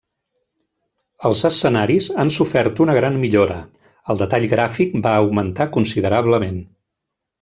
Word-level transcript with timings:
Els 1.29 1.43
escenaris 1.49 2.07
han 2.23 2.31
sofert 2.37 2.81
una 2.85 2.95
gran 2.99 3.19
millora, 3.25 3.59
el 4.15 4.23
detall 4.23 4.49
gràfic 4.55 4.97
va 5.05 5.13
augmentar 5.27 5.69
considerablement. 5.77 6.59